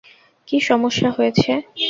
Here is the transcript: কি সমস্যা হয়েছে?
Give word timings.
কি 0.47 0.57
সমস্যা 0.69 1.09
হয়েছে? 1.11 1.51